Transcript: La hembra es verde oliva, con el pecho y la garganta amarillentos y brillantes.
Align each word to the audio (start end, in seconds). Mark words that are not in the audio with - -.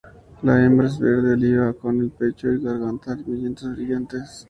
La 0.41 0.65
hembra 0.65 0.87
es 0.87 0.97
verde 0.97 1.33
oliva, 1.33 1.73
con 1.73 1.99
el 2.01 2.09
pecho 2.09 2.51
y 2.51 2.59
la 2.59 2.71
garganta 2.71 3.11
amarillentos 3.11 3.65
y 3.65 3.69
brillantes. 3.71 4.39